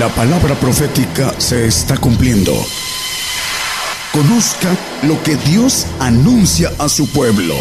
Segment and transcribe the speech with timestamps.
[0.00, 2.54] La palabra profética se está cumpliendo.
[4.14, 7.54] Conozca lo que Dios anuncia a su pueblo.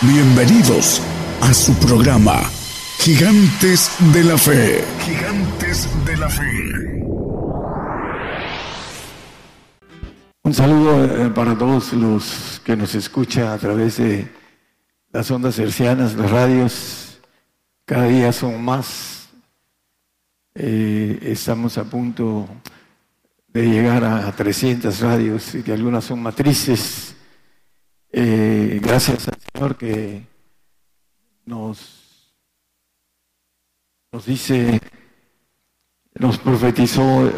[0.00, 1.02] Bienvenidos
[1.40, 2.40] a su programa,
[3.00, 4.84] Gigantes de la Fe.
[5.04, 7.02] Gigantes de la Fe.
[10.44, 14.30] Un saludo eh, para todos los que nos escuchan a través de
[15.10, 17.18] las ondas hercianas, las radios.
[17.84, 19.15] Cada día son más.
[20.58, 22.48] Eh, estamos a punto
[23.48, 27.14] de llegar a 300 radios y que algunas son matrices.
[28.10, 30.22] Eh, gracias al Señor que
[31.44, 32.32] nos,
[34.12, 34.80] nos dice,
[36.14, 37.30] nos profetizó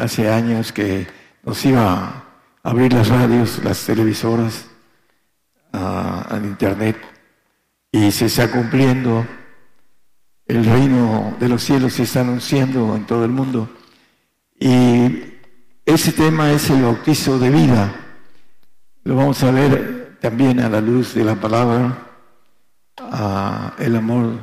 [0.00, 1.06] hace años que
[1.44, 2.24] nos iba a
[2.64, 4.66] abrir las radios, las televisoras,
[5.70, 6.96] al internet
[7.92, 9.24] y se está cumpliendo.
[10.48, 13.68] El reino de los cielos se está anunciando en todo el mundo.
[14.58, 15.34] Y
[15.84, 17.94] ese tema es el bautizo de vida.
[19.04, 21.98] Lo vamos a ver también a la luz de la palabra,
[22.98, 24.38] a el amor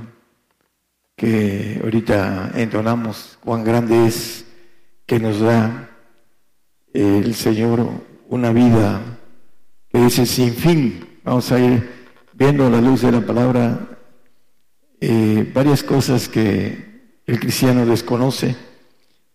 [1.16, 4.46] que ahorita entonamos, cuán grande es
[5.08, 5.90] que nos da
[6.94, 7.90] el Señor
[8.30, 9.02] una vida
[9.90, 11.20] que dice sin fin.
[11.24, 11.90] Vamos a ir
[12.34, 13.88] viendo a la luz de la palabra
[15.02, 18.56] eh, varias cosas que el cristiano desconoce,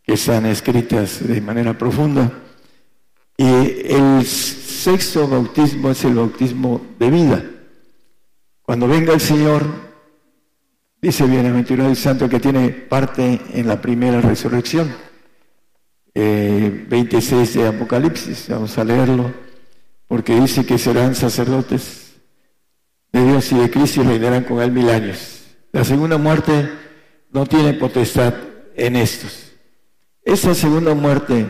[0.02, 2.32] que están escritas de manera profunda.
[3.36, 7.44] Y el sexto bautismo es el bautismo de vida.
[8.62, 9.64] Cuando venga el Señor,
[11.00, 14.94] dice bienaventurado y santo que tiene parte en la primera resurrección.
[16.14, 19.32] 26 eh, de Apocalipsis, vamos a leerlo,
[20.06, 22.14] porque dice que serán sacerdotes
[23.12, 25.39] de Dios y de Cristo y reinarán con él mil años.
[25.72, 26.70] La segunda muerte
[27.30, 28.34] no tiene potestad
[28.74, 29.52] en estos.
[30.22, 31.46] Esa segunda muerte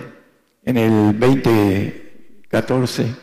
[0.65, 3.15] en el 2014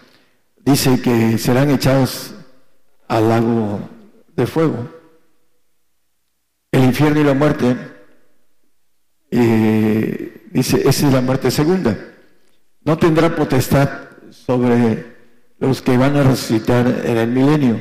[0.58, 2.34] dice que serán echados
[3.08, 3.80] al lago
[4.36, 4.90] de fuego.
[6.72, 7.78] El infierno y la muerte
[9.32, 11.96] eh, Dice, esa es la muerte segunda.
[12.84, 13.90] No tendrá potestad
[14.32, 15.06] sobre
[15.60, 17.80] los que van a resucitar en el milenio,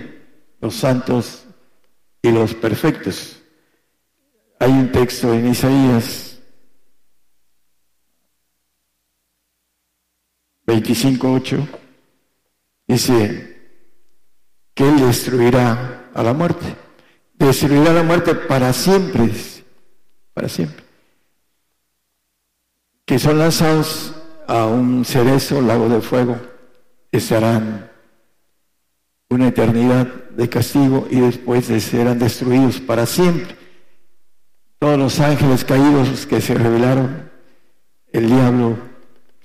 [0.61, 1.46] los santos
[2.27, 3.41] y los perfectos.
[4.59, 6.39] Hay un texto en Isaías
[10.67, 11.69] 25.8,
[12.89, 13.57] dice
[14.75, 16.77] que Él destruirá a la muerte.
[17.35, 19.31] Destruirá la muerte para siempre,
[20.33, 20.87] para siempre
[23.07, 24.13] que son lanzados
[24.49, 26.37] a un cerezo, lago de fuego,
[27.13, 27.91] estarán
[29.29, 33.57] una eternidad de castigo y después serán destruidos para siempre.
[34.79, 37.31] Todos los ángeles caídos que se rebelaron,
[38.13, 38.79] el diablo,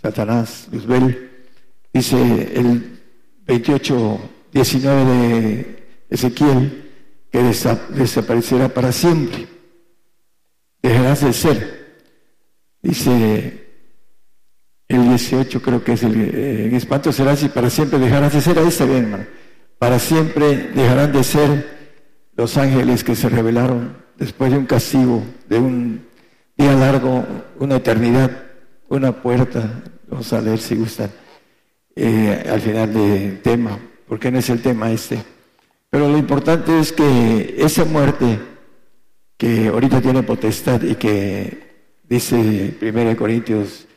[0.02, 1.32] Satanás, Luzbel,
[1.94, 2.18] dice
[2.56, 3.00] el
[3.46, 4.20] 28,
[4.52, 6.92] 19 de Ezequiel,
[7.32, 9.48] que desaparecerá para siempre.
[10.82, 11.82] Dejarás de ser
[12.82, 13.68] Dice
[14.88, 18.58] el 18, creo que es el, eh, espanto será así, para siempre dejarán de ser,
[18.58, 19.26] ahí está bien, hermano.
[19.82, 21.66] Para siempre dejarán de ser
[22.36, 26.06] los ángeles que se revelaron después de un castigo, de un
[26.56, 27.26] día largo,
[27.58, 28.44] una eternidad,
[28.90, 29.82] una puerta.
[30.08, 31.10] Vamos a leer si gustan
[31.96, 35.18] eh, al final del tema, porque no es el tema este.
[35.90, 38.38] Pero lo importante es que esa muerte
[39.36, 43.88] que ahorita tiene potestad y que dice 1 Corintios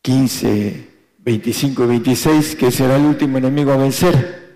[0.00, 4.47] 15, 25 y 26, que será el último enemigo a vencer.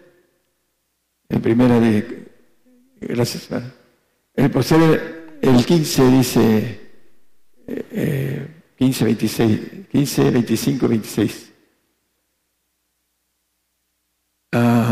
[1.33, 2.29] El primero de,
[3.01, 3.49] gracias,
[4.35, 4.51] El
[5.41, 6.81] el 15 dice,
[8.77, 9.61] 15, 26,
[9.91, 11.53] 15, 25, 26.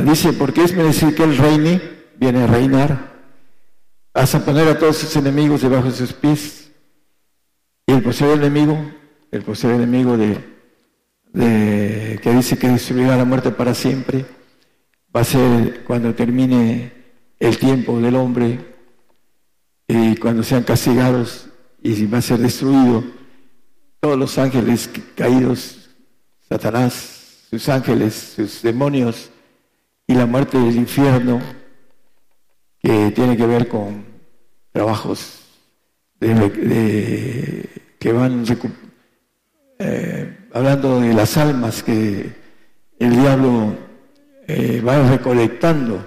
[0.07, 1.79] dice, porque es merecer que el reine,
[2.17, 3.21] viene a reinar,
[4.15, 6.73] hasta poner a todos sus enemigos debajo de sus pies
[7.87, 8.79] y el posterior enemigo,
[9.31, 14.40] el posterior enemigo de, que dice que destruirá la muerte para siempre,
[15.15, 16.93] va a ser cuando termine
[17.39, 18.59] el tiempo del hombre
[19.89, 21.49] y cuando sean castigados
[21.83, 23.03] y va a ser destruido
[23.99, 25.91] todos los ángeles caídos,
[26.49, 29.31] Satanás, sus ángeles, sus demonios
[30.07, 31.41] y la muerte del infierno
[32.79, 34.05] que tiene que ver con
[34.73, 35.41] trabajos
[36.21, 37.69] de
[37.99, 38.45] que van
[39.79, 42.33] eh, hablando de las almas que
[42.99, 43.90] el diablo
[44.53, 46.05] eh, recolectando,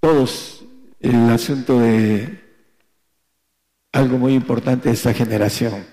[0.00, 0.64] todos
[1.00, 2.40] el asunto de
[3.92, 5.84] algo muy importante de esta generación.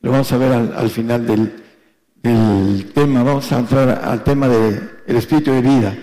[0.00, 3.22] Lo vamos a ver al, final del, tema.
[3.22, 5.96] Vamos a entrar al tema del espíritu de vida.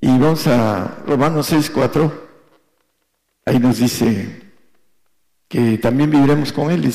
[0.00, 2.24] Y vamos a Romanos 6, 4.
[3.46, 4.42] Ahí nos dice
[5.48, 6.92] que también viviremos con Él,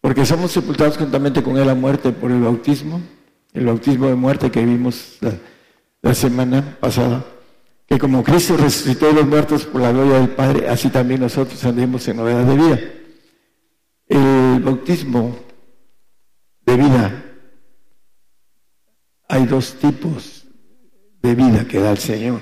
[0.00, 3.00] porque somos sepultados juntamente con Él a muerte por el bautismo,
[3.52, 5.18] el bautismo de muerte que vimos
[6.14, 7.24] semana pasada
[7.90, 11.62] que como Cristo resucitó de los muertos por la gloria del Padre, así también nosotros
[11.64, 12.80] andemos en novedad de vida.
[14.06, 15.36] El bautismo
[16.64, 17.24] de vida,
[19.28, 20.46] hay dos tipos
[21.20, 22.40] de vida que da el Señor.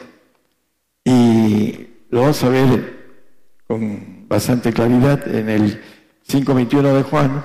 [1.02, 3.22] Y lo vamos a ver
[3.66, 5.82] con bastante claridad en el
[6.28, 7.42] 5.21 de Juan.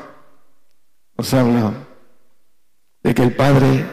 [1.18, 1.74] Nos habla
[3.02, 3.86] de que el Padre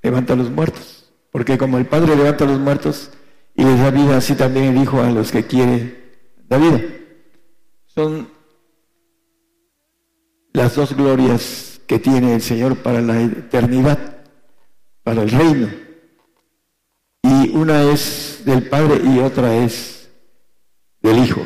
[0.00, 0.97] levanta a los muertos.
[1.30, 3.10] Porque como el Padre levanta a los muertos,
[3.54, 5.98] y les da vida, así también el Hijo a los que quiere
[6.48, 6.80] da vida.
[7.86, 8.28] Son
[10.52, 14.18] las dos glorias que tiene el Señor para la eternidad,
[15.02, 15.68] para el reino.
[17.22, 20.08] Y una es del Padre y otra es
[21.02, 21.44] del Hijo.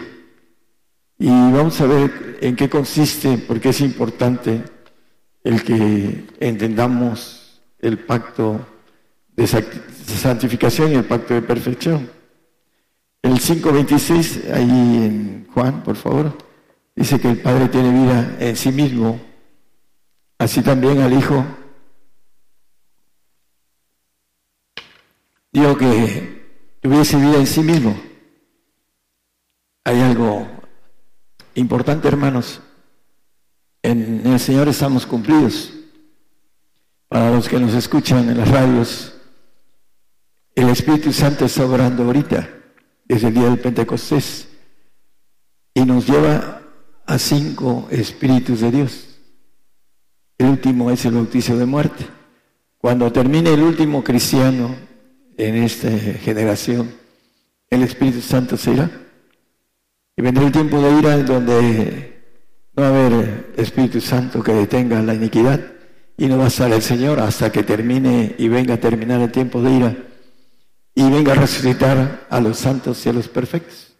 [1.19, 4.63] Y vamos a ver en qué consiste, porque es importante
[5.45, 8.67] el que entendamos el pacto
[9.37, 12.11] de santificación y el pacto de perfección.
[13.23, 16.37] El 5.26, ahí en Juan, por favor,
[16.95, 19.21] dice que el Padre tiene vida en sí mismo,
[20.39, 21.45] así también al Hijo.
[25.53, 28.01] Digo que tuviese vida en sí mismo.
[29.85, 30.49] Hay algo
[31.55, 32.61] importante, hermanos.
[33.83, 35.73] En el Señor estamos cumplidos.
[37.09, 39.15] Para los que nos escuchan en las radios,
[40.55, 42.49] el Espíritu Santo está orando ahorita,
[43.05, 44.49] desde el día del Pentecostés,
[45.75, 46.63] y nos lleva
[47.07, 49.09] a cinco espíritus de Dios.
[50.37, 52.07] El último es el bautizo de muerte.
[52.79, 54.75] Cuando termine el último cristiano
[55.37, 56.93] en esta generación,
[57.71, 58.91] el Espíritu Santo se irá.
[60.17, 62.23] Y vendrá el tiempo de ira donde
[62.75, 65.61] no va a haber Espíritu Santo que detenga la iniquidad
[66.19, 69.33] y no va a estar el Señor hasta que termine y venga a terminar el
[69.33, 69.97] tiempo de ira
[70.95, 73.93] y venga a resucitar a los santos y a los perfectos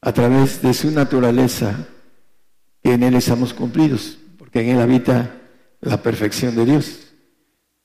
[0.00, 1.86] a través de su naturaleza,
[2.82, 5.34] que en Él estamos cumplidos, porque en Él habita
[5.80, 7.12] la perfección de Dios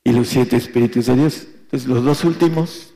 [0.04, 1.48] y los siete espíritus de Dios.
[1.64, 2.94] Entonces los dos últimos,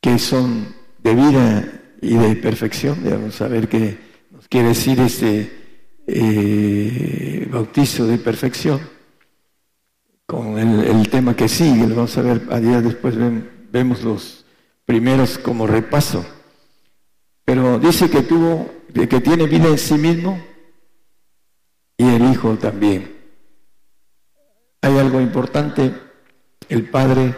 [0.00, 3.98] que son de vida y de perfección, vamos a ver qué
[4.30, 5.52] nos quiere decir este
[6.06, 8.80] eh, bautizo de perfección,
[10.26, 13.14] con el, tema que sigue, lo vamos a ver a día después,
[13.72, 14.44] vemos los
[14.84, 16.24] primeros como repaso.
[17.44, 20.40] Pero dice que tuvo, que tiene vida en sí mismo
[21.96, 23.16] y el Hijo también.
[24.82, 25.94] Hay algo importante,
[26.68, 27.34] el Padre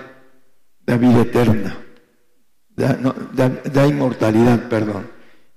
[0.85, 1.79] da vida eterna,
[2.75, 5.11] da, inmortalidad, perdón,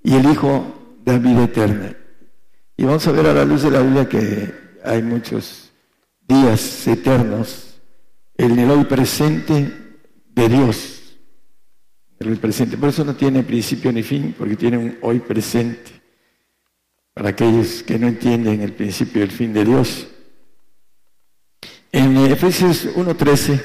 [0.04, 1.96] y el Hijo da vida eterna.
[2.78, 4.54] Y vamos a ver a la luz de la Biblia que
[4.84, 5.72] hay muchos
[6.28, 7.80] días eternos
[8.38, 9.87] en el hoy presente
[10.38, 11.02] de Dios,
[12.20, 12.78] el presente.
[12.78, 15.92] Por eso no tiene principio ni fin, porque tiene un hoy presente.
[17.14, 20.08] Para aquellos que no entienden el principio y el fin de Dios.
[21.92, 23.64] En Efesios 1.13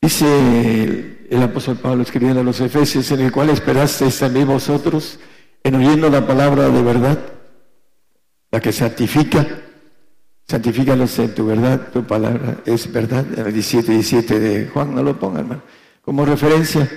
[0.00, 5.18] dice el, apóstol Pablo escribiendo a los Efesios, en el cual esperasteis también vosotros
[5.64, 7.18] en oyendo la palabra de verdad,
[8.52, 9.63] la que santifica
[10.46, 13.24] Santifícalos en tu verdad, tu palabra es verdad.
[13.36, 15.62] En el 17, 17 de Juan, no lo pongan, hermano.
[16.02, 16.88] Como referencia,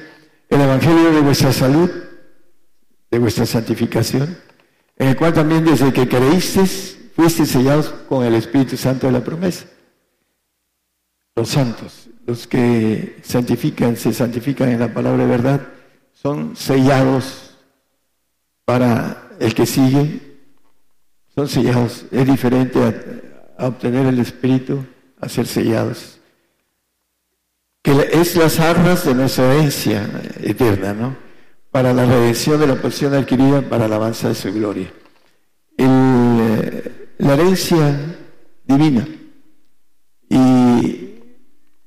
[0.50, 1.90] el Evangelio de vuestra salud,
[3.10, 4.38] de vuestra santificación,
[4.98, 9.24] en el cual también desde que creísteis, fuisteis sellados con el Espíritu Santo de la
[9.24, 9.66] promesa.
[11.36, 15.68] Los santos, los que santifican, se santifican en la palabra de verdad,
[16.12, 17.56] son sellados
[18.66, 20.38] para el que sigue,
[21.34, 22.06] son sellados.
[22.12, 22.94] Es diferente a,
[23.58, 24.86] a obtener el Espíritu,
[25.20, 26.20] a ser sellados.
[27.82, 30.10] Que es las armas de nuestra herencia
[30.42, 31.16] eterna, ¿no?
[31.72, 34.92] Para la redención de la posición adquirida, para la alabanza de su gloria.
[35.78, 38.16] Eh, la herencia
[38.66, 39.08] divina.
[40.30, 41.16] Y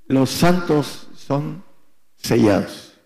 [0.09, 1.63] los santos son
[2.17, 2.99] sellados.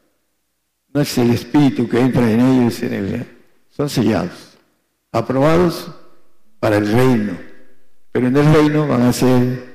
[0.92, 3.26] No es el Espíritu que entra en ellos, en el,
[3.68, 4.56] son sellados,
[5.10, 5.90] aprobados
[6.60, 7.53] para el reino
[8.14, 9.74] pero en el reino van a ser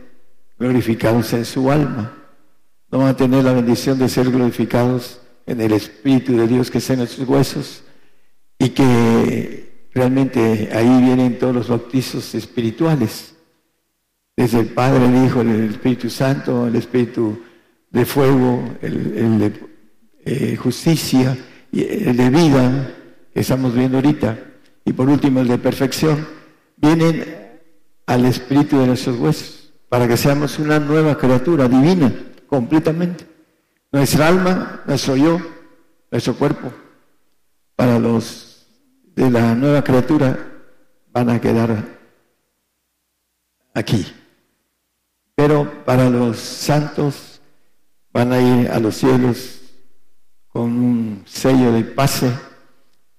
[0.58, 2.14] glorificados en su alma.
[2.90, 6.78] No van a tener la bendición de ser glorificados en el Espíritu de Dios que
[6.78, 7.84] está en nuestros huesos
[8.58, 13.36] y que realmente ahí vienen todos los bautizos espirituales,
[14.38, 17.42] desde el Padre, el Hijo, el Espíritu Santo, el Espíritu
[17.92, 19.54] de fuego, el, de
[20.24, 21.38] eh, justicia,
[21.74, 22.96] el de vida
[23.34, 24.40] que estamos viendo ahorita,
[24.86, 26.26] y por último el de perfección,
[26.78, 27.39] vienen
[28.10, 32.12] al Espíritu de nuestros huesos, para que seamos una nueva criatura divina,
[32.48, 33.28] completamente.
[33.92, 35.40] Nuestra alma, nuestro yo,
[36.10, 36.74] nuestro cuerpo,
[37.76, 38.66] para los
[39.16, 40.40] de la nueva criatura,
[41.12, 41.86] van a quedar
[43.76, 44.12] aquí.
[45.36, 47.40] Pero para los santos
[48.12, 49.62] van a ir a los cielos
[50.48, 52.32] con un sello de pase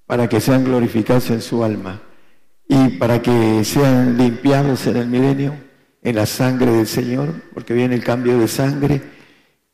[0.05, 2.01] para que sean glorificados en su alma
[2.73, 5.55] y para que sean limpiados en el milenio
[6.03, 9.03] en la sangre del Señor, porque viene el cambio de sangre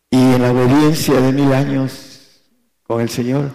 [0.09, 2.41] y en la obediencia de mil años
[2.85, 3.51] con el Señor.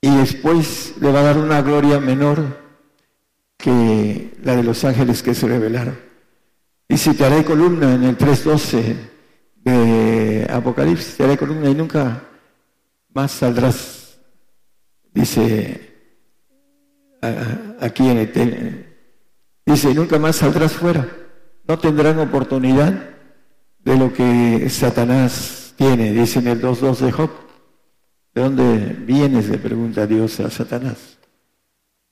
[0.00, 2.58] Y después le va a dar una gloria menor
[3.56, 5.96] que la de los ángeles que se revelaron.
[6.88, 8.96] Y si te haré columna en el 3.12
[9.54, 12.24] de Apocalipsis, te haré columna y nunca
[13.14, 14.18] más saldrás,
[15.14, 15.87] dice
[17.80, 18.86] aquí en el...
[19.66, 21.06] Dice, nunca más saldrás fuera.
[21.66, 23.10] No tendrán oportunidad
[23.80, 27.30] de lo que Satanás tiene, dice en el 2.2 de Job.
[28.34, 29.48] ¿De dónde vienes?
[29.48, 31.18] Le pregunta Dios a Satanás.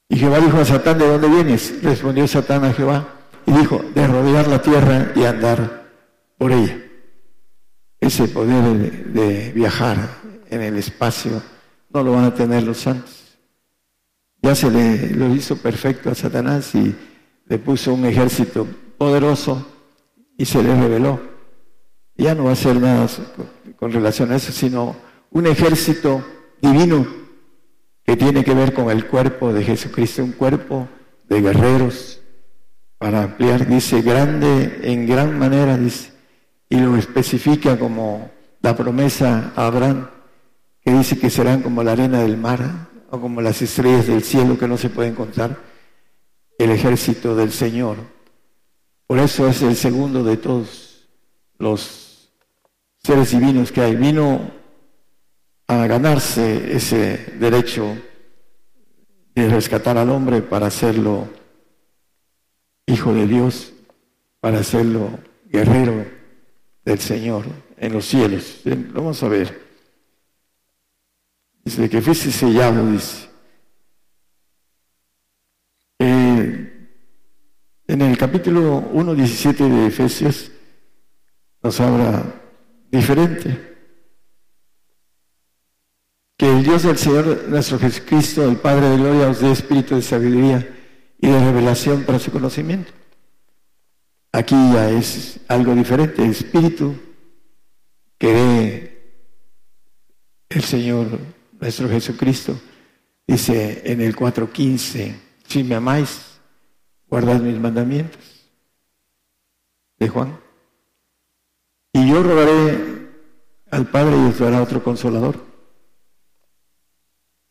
[0.09, 1.83] Y Jehová dijo a Satán, ¿de dónde vienes?
[1.83, 3.09] Respondió Satán a Jehová
[3.45, 5.89] y dijo, de rodear la tierra y andar
[6.39, 6.79] por ella.
[8.01, 9.97] Ese poder de, viajar
[10.51, 11.43] en el espacio
[11.91, 13.26] no lo van a tener los santos.
[14.47, 16.95] Ya se le lo hizo perfecto a Satanás y
[17.49, 18.65] le puso un ejército
[18.97, 19.67] poderoso
[20.39, 21.21] y se le reveló.
[22.17, 23.09] Ya no va a ser nada
[23.75, 24.95] con relación a eso, sino
[25.33, 26.25] un ejército
[26.63, 27.05] divino
[28.05, 30.87] que tiene que ver con el cuerpo de Jesucristo, un cuerpo
[31.29, 32.21] de guerreros,
[32.99, 36.13] para ampliar, dice, grande en gran manera, dice,
[36.69, 38.31] y lo especifica como
[38.63, 40.07] la promesa a Abraham,
[40.85, 44.69] que dice que serán como la arena del mar como las estrellas del cielo que
[44.69, 45.59] no se pueden contar,
[46.59, 47.97] el ejército del Señor.
[49.07, 51.09] Por eso es el segundo de todos
[51.59, 52.31] los
[53.03, 53.95] seres divinos que hay.
[53.95, 54.51] Vino
[55.69, 57.97] a ganarse ese derecho
[59.35, 61.29] de rescatar al hombre para hacerlo
[62.87, 63.73] hijo de Dios,
[64.41, 65.11] para hacerlo
[65.47, 66.07] guerrero
[66.85, 67.45] del Señor
[67.77, 68.61] en los cielos.
[68.65, 69.66] Vamos a ver.
[71.67, 73.29] Dice que fuese sellado, dice.
[75.99, 76.89] En
[77.89, 80.53] el capítulo 1, 17 de Efesios
[81.65, 82.23] nos habla
[82.93, 83.79] diferente.
[86.37, 90.03] Que el Dios del Señor nuestro Jesucristo, el Padre de Gloria, os dé espíritu de
[90.03, 90.73] sabiduría
[91.19, 92.93] y de revelación para su conocimiento.
[94.31, 96.95] Aquí ya es algo diferente, espíritu
[98.19, 99.27] que dé
[100.51, 102.59] el Señor nuestro Jesucristo.
[103.27, 105.15] Dice en el 4.15,
[105.47, 106.39] si me amáis,
[107.09, 108.21] guardad mis mandamientos.
[109.99, 110.39] De Juan.
[111.93, 113.09] Y yo rogaré
[113.71, 115.45] al Padre y os dará otro consolador.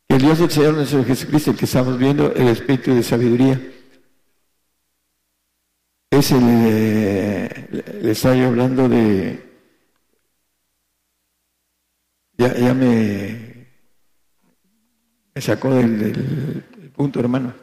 [0.08, 3.60] el Dios del Señor nuestro Jesucristo, el que estamos viendo, el Espíritu de sabiduría,
[6.10, 9.46] es el, le estaba yo hablando de,
[12.38, 13.45] ya, me,
[15.36, 16.64] me sacó del,
[16.96, 17.54] punto, hermano.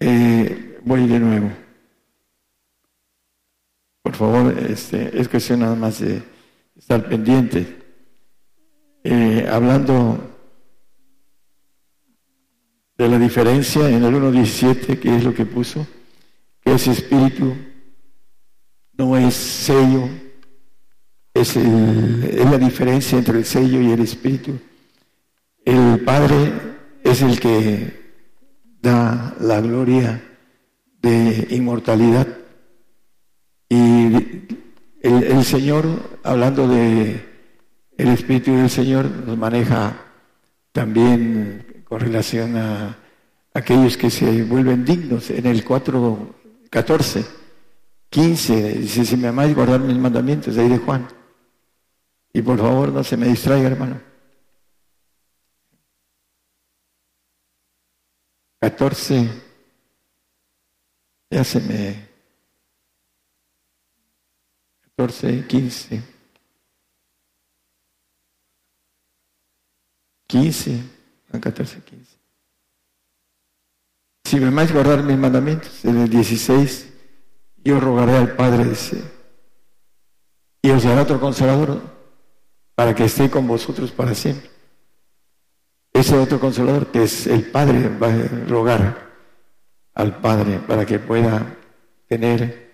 [0.00, 1.52] Eh, voy de nuevo.
[4.02, 6.20] Por favor, este, es cuestión nada más de
[6.76, 7.78] estar pendiente.
[9.04, 10.18] Eh, hablando
[12.98, 15.86] de la diferencia en el 1.17, que es lo que puso,
[16.60, 17.54] que ese espíritu
[18.94, 20.08] no es sello,
[21.32, 24.58] es la diferencia entre el sello y el espíritu.
[25.64, 26.52] El Padre
[27.02, 28.04] es el que
[28.82, 30.22] da la gloria
[31.00, 32.26] de inmortalidad
[33.68, 34.54] y
[35.00, 35.86] el, Señor,
[36.22, 37.20] hablando de
[37.96, 39.96] el Espíritu del Señor, nos maneja
[40.72, 42.98] también con relación a
[43.52, 45.30] aquellos que se vuelven dignos.
[45.30, 46.34] En el 4,
[46.70, 47.24] 14,
[48.10, 51.06] 15, dice, si me amáis, guardar mis mandamientos, ahí de Juan.
[52.32, 54.13] Y por favor, no se me distraiga, hermano.
[58.64, 59.28] 14,
[61.30, 62.08] ya se me
[64.96, 66.02] 14, 15.
[70.26, 70.82] 15,
[71.28, 72.16] Juan 14, 15.
[74.24, 76.90] Si me amáis guardar mis mandamientos, en el 16,
[77.64, 79.04] yo rogaré al Padre, dice,
[80.62, 81.82] y os dará otro consolador
[82.74, 84.53] para que esté con vosotros para siempre.
[85.94, 89.12] Ese otro consolador que es el Padre va a rogar
[89.94, 91.56] al Padre para que pueda
[92.08, 92.72] tener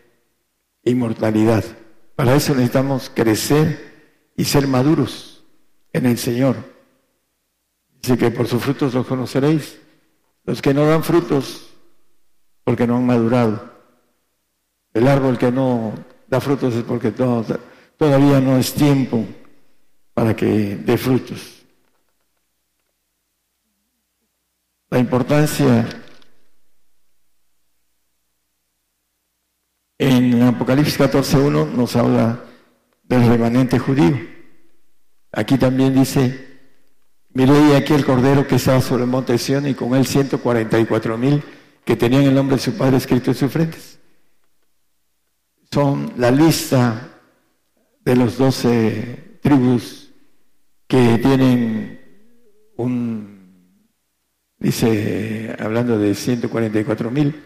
[0.85, 1.63] inmortalidad.
[2.17, 5.45] Para eso necesitamos crecer y ser maduros
[5.93, 6.57] en el Señor.
[8.01, 9.79] Dice que por sus frutos los conoceréis.
[10.45, 11.69] Los que no dan frutos,
[12.65, 13.71] porque no han madurado.
[14.95, 15.93] El árbol que no
[16.27, 19.27] da frutos es porque todavía no es tiempo
[20.15, 21.60] para que dé frutos.
[24.91, 25.89] La importancia
[29.99, 32.45] en Apocalipsis 14.1 nos habla
[33.05, 34.19] del remanente judío.
[35.33, 36.51] Aquí también dice,
[37.33, 41.43] Miré aquí el cordero que estaba sobre el monte Sion y con él 144 mil
[41.85, 44.01] que tenían el nombre de su padre escrito en sus frentes.
[45.71, 47.09] Son la lista
[48.05, 50.11] de los doce tribus
[50.89, 52.01] que tienen
[52.77, 53.40] un,
[54.61, 57.43] dice, hablando de 144 mil,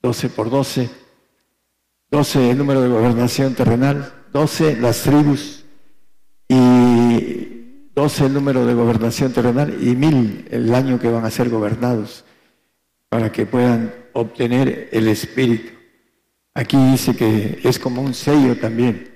[0.00, 0.88] 12 por 12,
[2.10, 5.64] 12 el número de gobernación terrenal, 12 las tribus
[6.48, 11.48] y 12 el número de gobernación terrenal y mil el año que van a ser
[11.50, 12.24] gobernados
[13.08, 15.72] para que puedan obtener el Espíritu.
[16.54, 19.12] Aquí dice que es como un sello también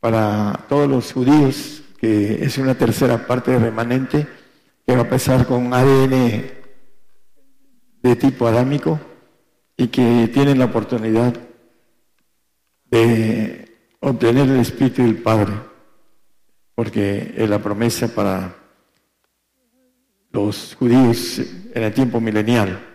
[0.00, 4.26] para todos los judíos, que es una tercera parte remanente,
[4.86, 6.44] que va a pasar con ADN
[8.02, 9.00] de tipo adámico
[9.76, 11.34] y que tienen la oportunidad
[12.86, 15.72] de obtener el Espíritu del Padre
[16.74, 18.56] porque es la promesa para
[20.30, 21.38] los judíos
[21.74, 22.88] en el tiempo milenial.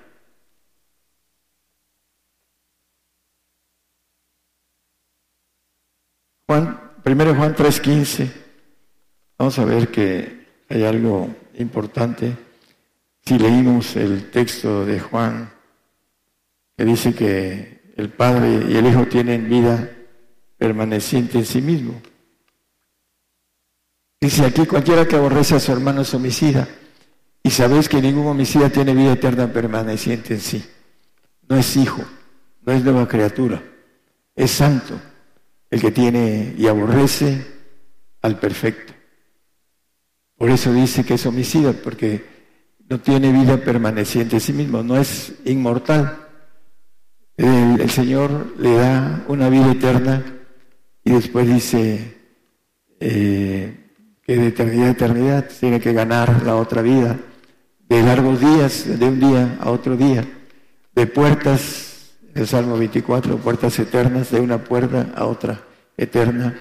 [6.47, 8.31] Juan, primero Juan 3:15,
[9.37, 12.35] vamos a ver que hay algo importante.
[13.25, 15.51] Si leímos el texto de Juan,
[16.77, 19.91] que dice que el Padre y el Hijo tienen vida
[20.57, 22.01] permaneciente en sí mismo.
[24.19, 26.67] Dice aquí, cualquiera que aborrece a su hermano es homicida.
[27.43, 30.65] Y sabéis que ningún homicida tiene vida eterna permaneciente en sí.
[31.47, 32.03] No es hijo,
[32.61, 33.61] no es nueva criatura.
[34.35, 34.99] Es santo
[35.69, 37.45] el que tiene y aborrece
[38.21, 38.93] al perfecto.
[40.37, 42.23] Por eso dice que es homicida, porque
[42.89, 46.25] no tiene vida permaneciente en sí mismo, no es inmortal.
[47.35, 50.23] El, Señor le da una vida eterna
[51.03, 52.17] y después dice,
[52.99, 53.87] eh,
[54.23, 57.17] que de eternidad a eternidad tiene que ganar la otra vida,
[57.87, 60.27] de largos días, de un día a otro día,
[60.93, 65.61] de puertas, el Salmo 24, puertas eternas, de una puerta a otra
[65.95, 66.59] eterna.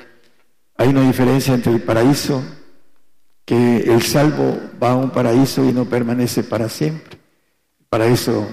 [0.77, 2.43] Hay una diferencia entre el paraíso,
[3.47, 7.17] que el salvo va a un paraíso y no permanece para siempre.
[7.81, 8.47] El paraíso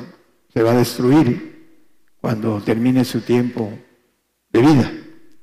[0.54, 1.52] se va a destruir
[2.22, 3.74] cuando termine su tiempo
[4.52, 4.92] de vida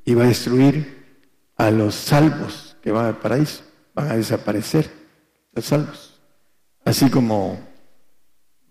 [0.05, 1.01] y va a destruir
[1.57, 4.91] a los salvos que van al paraíso, van a desaparecer
[5.53, 6.21] los salvos.
[6.85, 7.61] Así como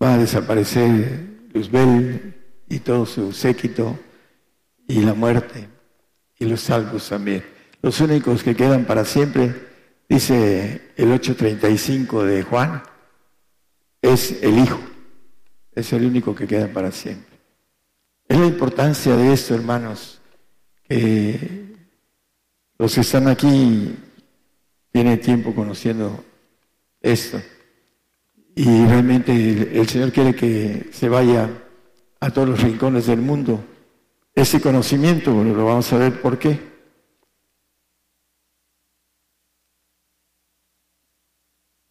[0.01, 2.35] va a desaparecer Luzbel
[2.69, 3.99] y todo su séquito
[4.87, 5.67] y la muerte
[6.39, 7.43] y los salvos también.
[7.81, 9.68] Los únicos que quedan para siempre,
[10.10, 12.84] dice el 8.35 de Juan,
[14.02, 14.80] es el Hijo.
[15.72, 17.38] Es el único que queda para siempre.
[18.28, 20.19] Es la importancia de esto, hermanos,
[20.84, 21.76] que
[22.78, 23.95] los que están aquí
[24.91, 26.24] tienen tiempo conociendo
[27.02, 27.39] esto.
[28.56, 31.50] Y realmente el, Señor quiere que se vaya
[32.19, 33.63] a todos los rincones del mundo
[34.36, 36.60] ese conocimiento, lo vamos a ver por qué.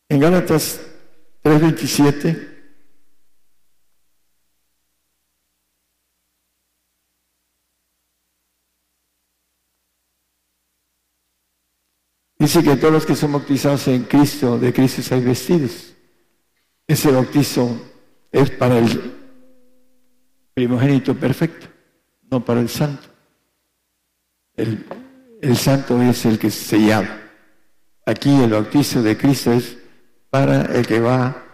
[0.08, 0.80] En Gálatas
[1.42, 2.48] 3:27
[12.38, 15.92] Dice que todos los que son bautizados en Cristo, de Cristo sean vestidos.
[16.86, 17.76] Ese bautizo
[18.30, 19.12] es para el
[20.54, 21.66] primogénito perfecto,
[22.30, 23.08] no para el santo.
[24.54, 24.86] El,
[25.42, 27.20] el santo es el que se llama.
[28.06, 29.76] Aquí el bautizo de Cristo es
[30.30, 31.44] para el que va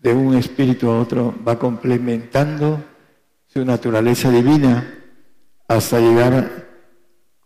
[0.00, 2.82] de un espíritu a otro, va complementando
[3.46, 4.94] su naturaleza divina
[5.66, 6.68] hasta llegar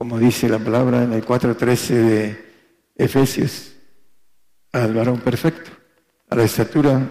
[0.02, 2.44] como dice la palabra en el 4.13 de
[2.96, 3.72] Efesios,
[4.72, 5.70] al varón perfecto,
[6.28, 7.08] a la estatura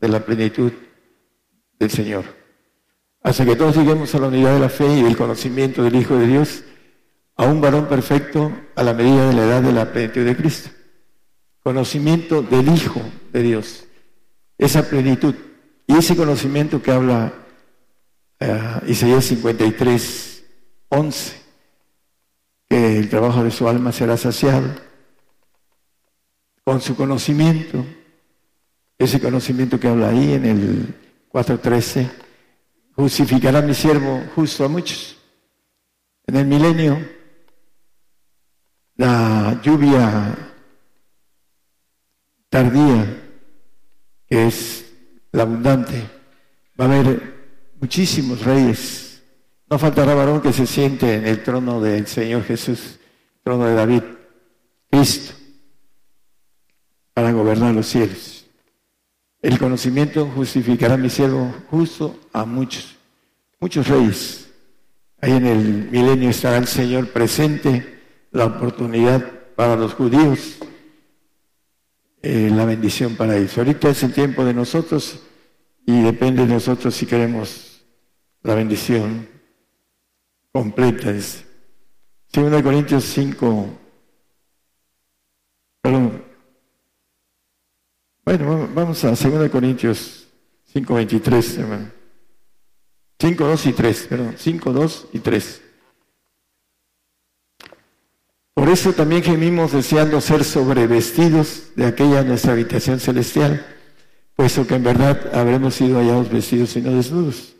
[0.00, 0.72] de la plenitud
[1.78, 2.24] del Señor.
[3.22, 6.16] Hasta que todos lleguemos a la unidad de la fe y del conocimiento del Hijo
[6.16, 6.64] de Dios,
[7.36, 10.70] a un varón perfecto a la medida de la edad de la plenitud de Cristo.
[11.62, 13.00] Conocimiento del Hijo
[13.32, 13.84] de Dios,
[14.58, 15.34] esa plenitud.
[15.86, 17.32] Y ese conocimiento que habla
[18.40, 20.44] uh, Isaías 53,
[20.88, 21.42] 11,
[22.68, 24.74] que el trabajo de su alma será saciado
[26.64, 27.84] con su conocimiento,
[28.98, 30.94] ese conocimiento que habla ahí en el
[31.32, 32.08] 4.13,
[32.94, 35.16] justificará mi siervo justo a muchos.
[36.26, 36.98] En el milenio,
[38.96, 40.51] la lluvia
[42.52, 43.06] tardía,
[44.28, 44.84] que es
[45.32, 46.04] la abundante,
[46.78, 47.34] va a haber
[47.80, 49.22] muchísimos reyes.
[49.70, 52.98] No faltará varón que se siente en el trono del Señor Jesús,
[53.42, 54.02] trono de David,
[54.90, 55.32] Cristo,
[57.14, 58.44] para gobernar los cielos.
[59.40, 62.96] El conocimiento justificará mi siervo justo a muchos,
[63.60, 64.50] muchos reyes.
[65.22, 70.58] Ahí en el milenio estará el Señor presente, la oportunidad para los judíos,
[72.22, 73.58] eh, la bendición para ellos.
[73.58, 75.20] Ahorita es el tiempo de nosotros
[75.84, 77.84] y depende de nosotros si queremos
[78.42, 79.28] la bendición
[80.52, 81.10] completa.
[81.10, 81.44] Es
[82.32, 83.78] 2 Corintios 5,
[85.80, 86.24] perdón,
[88.24, 90.28] bueno, vamos a 2 Corintios
[90.72, 91.90] 5, 23, hermano.
[93.18, 95.61] 5, 2 y 3, perdón, 5, 2 y 3.
[98.62, 103.66] Por eso también gemimos deseando ser sobrevestidos de aquella nuestra habitación celestial,
[104.36, 107.56] puesto que en verdad habremos sido hallados vestidos y no desnudos.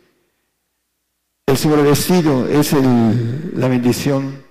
[1.45, 4.45] El sobrevestido es la bendición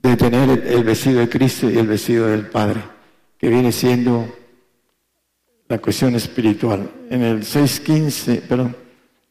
[0.00, 2.80] de tener el vestido de Cristo y el vestido del Padre,
[3.36, 4.32] que viene siendo
[5.66, 6.88] la cuestión espiritual.
[7.10, 8.76] En el 6.15, perdón,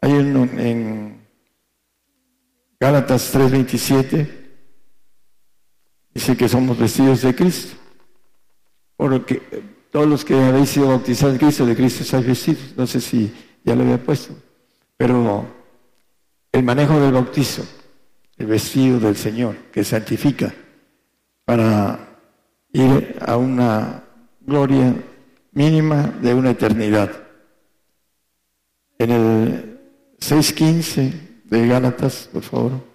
[0.01, 1.21] hay uno en
[2.81, 4.46] Gálatas 3.27,
[6.17, 7.77] dice que somos vestidos de Cristo.
[8.95, 9.39] Porque
[9.91, 12.73] todos los que habéis sido bautizados en Cristo, de Cristo estáis vestidos.
[12.75, 13.31] No sé si
[13.63, 14.33] ya lo había puesto.
[14.97, 15.45] Pero
[16.51, 17.63] el manejo del bautizo,
[18.35, 20.51] el vestido del Señor, que santifica
[21.45, 21.99] para
[22.73, 24.03] ir a una
[24.41, 24.95] gloria
[25.51, 27.11] mínima de una eternidad.
[28.97, 29.79] En el
[30.19, 32.86] 6.15 de Gálatas, por favor.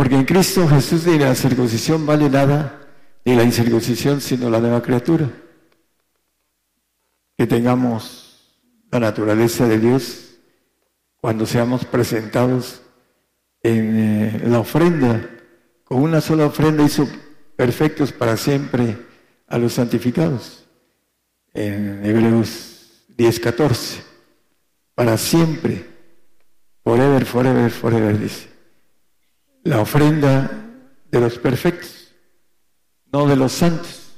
[0.00, 2.88] Porque en Cristo Jesús ni la circuncisión vale nada,
[3.22, 5.28] ni la incircuncisión, sino la nueva criatura.
[7.36, 10.38] Que tengamos la naturaleza de Dios
[11.20, 12.80] cuando seamos presentados
[13.62, 15.20] en eh, la ofrenda.
[15.84, 17.06] Con una sola ofrenda hizo
[17.54, 18.96] perfectos para siempre
[19.48, 20.66] a los santificados
[21.52, 24.02] en Hebreos 10:14.
[24.94, 25.84] Para siempre,
[26.82, 28.49] forever, forever, forever, dice.
[29.62, 30.50] La ofrenda
[31.10, 32.14] de los perfectos,
[33.12, 34.12] no de los santos.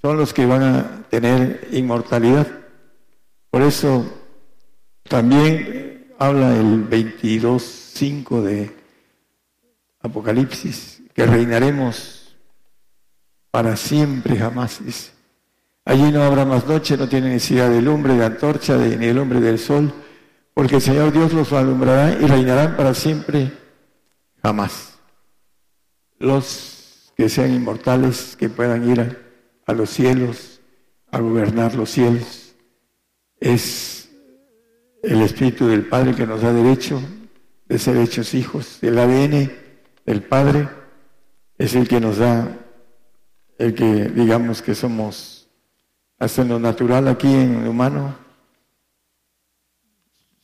[0.00, 2.46] Son los que van a tener inmortalidad.
[3.50, 4.04] Por eso
[5.04, 8.76] también habla el 22.5 de
[10.00, 12.36] Apocalipsis, que reinaremos
[13.50, 14.80] para siempre jamás.
[15.84, 19.40] Allí no habrá más noche, no tiene necesidad de lumbre, de antorcha, ni de lumbre
[19.40, 19.92] del sol,
[20.54, 23.50] porque el Señor Dios los alumbrará y reinarán para siempre,
[24.42, 24.98] jamás.
[26.18, 29.16] Los que sean inmortales, que puedan ir a,
[29.66, 30.60] a los cielos,
[31.10, 32.54] a gobernar los cielos,
[33.40, 34.10] es
[35.02, 37.00] el Espíritu del Padre que nos da derecho
[37.66, 38.82] de ser hechos hijos.
[38.82, 39.52] El ADN
[40.04, 40.68] del Padre
[41.56, 42.56] es el que nos da,
[43.58, 45.38] el que digamos que somos
[46.18, 48.16] hasta en lo natural aquí en lo humano.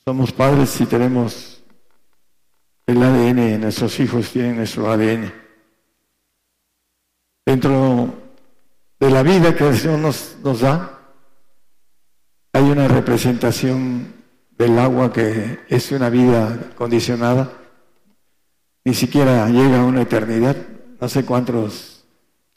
[0.05, 1.54] Somos padres y tenemos
[2.87, 5.33] el ADN, nuestros hijos tienen nuestro ADN.
[7.47, 8.15] Dentro
[8.99, 10.99] de la vida que el Señor nos, nos da,
[12.53, 14.15] hay una representación
[14.57, 17.53] del agua que es una vida condicionada,
[18.85, 20.57] ni siquiera llega a una eternidad,
[21.01, 22.05] no sé cuántos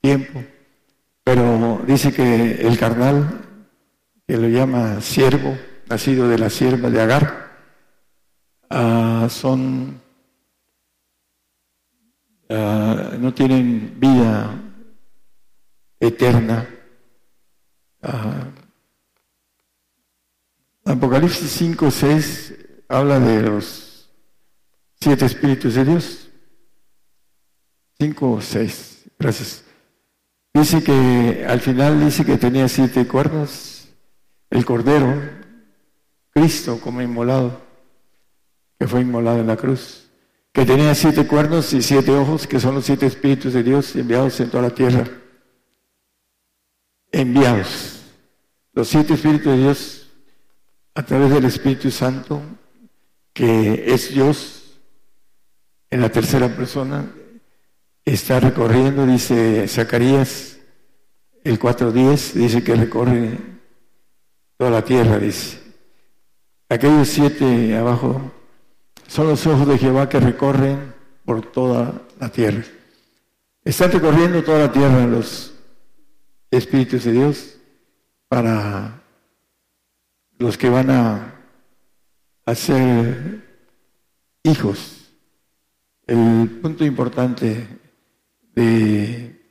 [0.02, 0.44] tiempos
[1.28, 3.42] pero dice que el carnal,
[4.26, 5.58] que lo llama siervo,
[5.90, 7.52] nacido de la sierva de Agar,
[8.70, 10.00] ah, son,
[12.50, 14.54] ah, no tienen vida
[16.00, 16.68] eterna.
[18.02, 18.48] Ah,
[20.86, 22.54] Apocalipsis 5, 6
[22.88, 24.10] habla de los
[25.00, 26.30] siete espíritus de Dios.
[28.00, 29.64] 5, 6, gracias.
[30.54, 33.90] Dice que al final dice que tenía siete cuernos,
[34.50, 35.14] el cordero,
[36.32, 37.62] Cristo como inmolado,
[38.80, 40.07] que fue inmolado en la cruz,
[40.58, 44.40] que tenía siete cuernos y siete ojos, que son los siete espíritus de Dios enviados
[44.40, 45.08] en toda la tierra.
[47.12, 48.02] Enviados.
[48.74, 50.10] Los siete espíritus de Dios
[50.96, 52.42] a través del Espíritu Santo,
[53.34, 54.80] que es Dios
[55.92, 57.06] en la tercera persona,
[58.04, 60.58] está recorriendo, dice Zacarías,
[61.44, 63.38] el 4.10, dice que recorre
[64.58, 65.60] toda la tierra, dice.
[66.68, 68.32] Aquellos siete abajo
[69.08, 70.94] son los ojos de Jehová que recorren
[71.26, 72.64] por toda la tierra.
[73.64, 75.54] Están recorriendo toda la tierra los
[76.52, 77.58] espíritus de Dios
[78.28, 79.02] para
[80.38, 81.34] los que van a,
[82.56, 83.44] ser
[84.44, 85.12] hijos.
[86.06, 87.68] El punto importante
[88.54, 89.42] de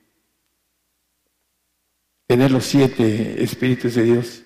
[2.27, 4.43] tener los siete espíritus de Dios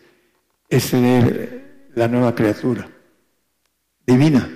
[0.68, 2.90] es tener la nueva criatura
[4.05, 4.51] divina,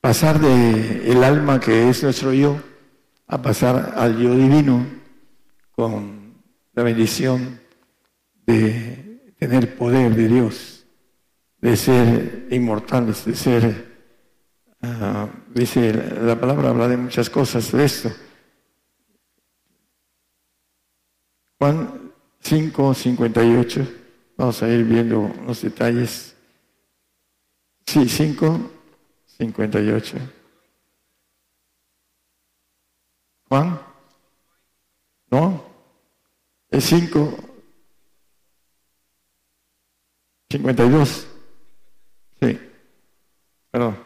[0.00, 2.60] pasar de el alma que es nuestro yo
[3.26, 4.86] a pasar al yo divino
[5.72, 6.34] con
[6.72, 7.60] la bendición
[8.46, 10.84] de tener poder de Dios,
[11.60, 13.96] de ser inmortales, de ser,
[14.82, 18.10] ah, dice la palabra, habla de muchas cosas de esto
[21.60, 23.88] Juan 5, 58.
[24.38, 26.34] Vamos a ir viendo los detalles.
[27.84, 28.70] Sí, 5,
[29.40, 30.18] 58.
[33.48, 33.80] Juan.
[35.30, 35.64] ¿No?
[36.70, 37.38] Es 5,
[40.50, 41.26] 52.
[42.40, 42.60] Sí.
[43.70, 43.96] Perdón.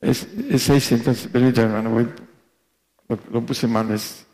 [0.00, 2.08] Es, es 6, entonces, permítame, hermano, voy
[3.30, 4.26] lo, puse mal, es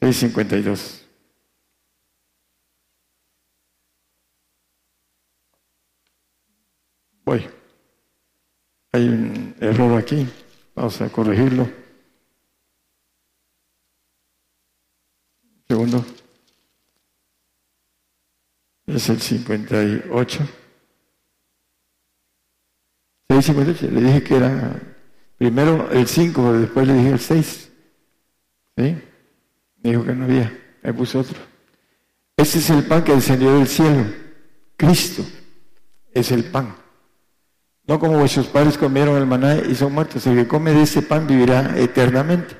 [0.00, 1.05] 652.
[7.26, 7.44] Voy.
[8.92, 10.26] Hay un error aquí.
[10.76, 11.68] Vamos a corregirlo.
[15.68, 16.04] Segundo.
[18.86, 20.48] Es el 58.
[23.28, 23.90] 658.
[23.90, 24.80] Le dije que era
[25.36, 27.72] primero el 5, después le dije el 6.
[28.76, 29.02] ¿Sí?
[29.82, 31.40] Me dijo que no había, me puso otro.
[32.36, 34.04] Ese es el pan que descendió del cielo.
[34.76, 35.24] Cristo
[36.12, 36.85] es el pan.
[37.86, 40.26] No como vuestros padres comieron el maná y son muertos.
[40.26, 42.56] El que come de ese pan vivirá eternamente.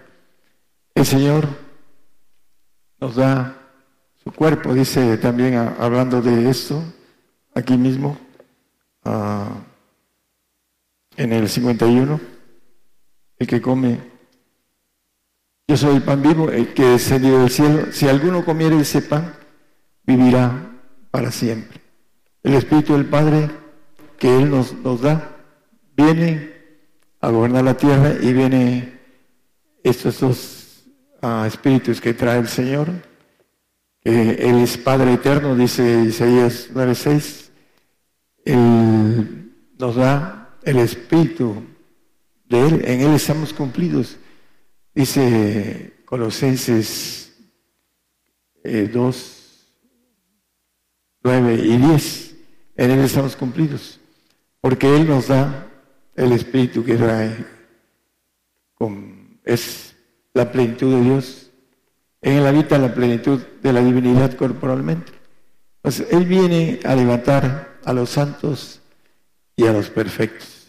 [0.94, 1.48] El Señor
[3.00, 3.56] nos da
[4.22, 6.82] su cuerpo, dice también hablando de esto,
[7.54, 8.16] aquí mismo,
[11.16, 12.20] en el 51,
[13.38, 14.16] el que come
[15.68, 17.92] yo soy el pan vivo, el que descendió del cielo.
[17.92, 19.34] Si alguno comiere ese pan,
[20.04, 20.52] vivirá
[21.10, 21.80] para siempre.
[22.44, 23.50] El Espíritu del Padre
[24.18, 25.36] que Él nos, nos da
[25.96, 26.52] viene
[27.20, 29.00] a gobernar la tierra y viene
[29.82, 30.84] estos dos
[31.22, 32.88] ah, espíritus que trae el Señor.
[34.02, 37.50] Él es Padre eterno, dice Isaías 9:6.
[38.44, 41.64] Él nos da el Espíritu
[42.48, 44.16] de Él, en Él estamos cumplidos.
[44.94, 47.36] Dice Colosenses
[48.62, 48.90] 2, eh,
[51.22, 52.34] 9 y 10,
[52.76, 54.00] en Él estamos cumplidos,
[54.66, 55.68] porque Él nos da
[56.16, 57.46] el Espíritu que trae,
[59.44, 59.94] es
[60.34, 61.52] la plenitud de Dios.
[62.20, 65.12] En Él habita la plenitud de la divinidad corporalmente.
[65.82, 68.80] Pues Él viene a levantar a los santos
[69.54, 70.66] y a los perfectos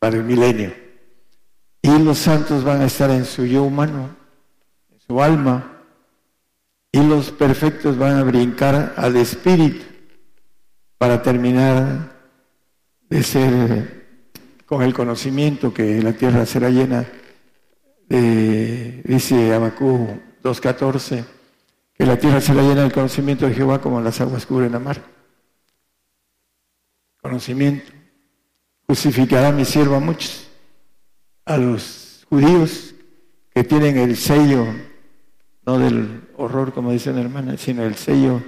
[0.00, 0.74] para el milenio.
[1.82, 4.16] Y los santos van a estar en su yo humano,
[4.90, 5.84] en su alma,
[6.90, 9.84] y los perfectos van a brincar al espíritu
[10.98, 12.18] para terminar
[13.10, 14.00] de ser
[14.66, 17.04] con el conocimiento que la tierra será llena
[18.08, 20.08] de, dice Abacú
[20.42, 21.24] 2.14,
[21.92, 25.02] que la tierra será llena del conocimiento de Jehová como las aguas cubren la mar.
[27.20, 27.92] Conocimiento.
[28.86, 30.48] Justificará mi siervo a muchos
[31.44, 32.94] a los judíos
[33.52, 34.66] que tienen el sello,
[35.66, 38.40] no del horror como dicen hermanas, sino el sello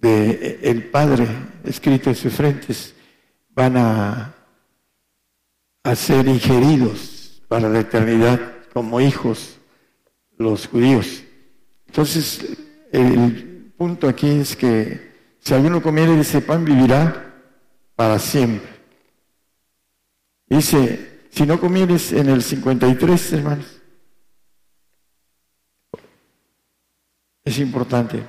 [0.00, 1.26] de el Padre
[1.64, 2.94] escrito en sus frentes,
[3.54, 4.34] van a,
[5.82, 8.40] a ser ingeridos para la eternidad
[8.72, 9.58] como hijos
[10.36, 11.22] los judíos.
[11.86, 12.56] Entonces,
[12.92, 17.34] el punto aquí es que si alguno comiere ese pan, vivirá
[17.94, 18.70] para siempre.
[20.46, 23.74] Dice, si no comieres en el 53, hermanos,
[27.44, 28.22] Es importante.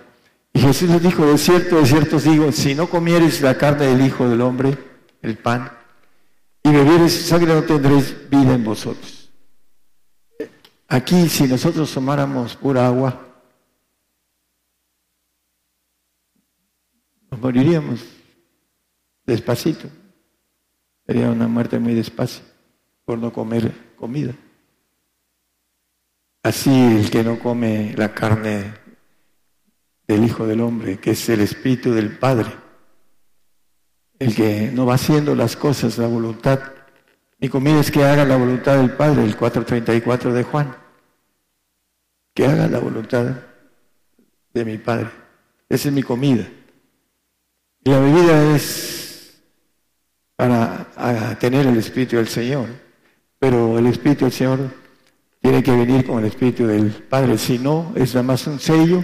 [0.54, 3.88] Y Jesús les dijo, de cierto, de cierto os digo, si no comieres la carne
[3.88, 4.78] del Hijo del Hombre,
[5.26, 5.72] el pan,
[6.64, 9.30] y bebieres sangre, no tendréis vida en vosotros.
[10.88, 13.20] Aquí, si nosotros tomáramos pura agua,
[17.30, 18.04] nos moriríamos
[19.26, 19.90] despacito.
[21.06, 22.44] Sería una muerte muy despacio
[23.04, 24.34] por no comer comida.
[26.44, 28.74] Así el que no come la carne
[30.08, 32.65] del Hijo del Hombre, que es el Espíritu del Padre,
[34.20, 36.60] el que no va haciendo las cosas, la voluntad,
[37.40, 40.76] mi comida es que haga la voluntad del Padre, el 434 de Juan,
[42.34, 43.26] que haga la voluntad
[44.54, 45.10] de mi Padre.
[45.70, 46.48] Esa es mi comida.
[47.84, 49.42] Y la bebida es
[50.36, 52.68] para tener el Espíritu del Señor,
[53.40, 54.60] pero el Espíritu del Señor
[55.42, 59.04] tiene que venir con el Espíritu del Padre, si no, es nada más un sello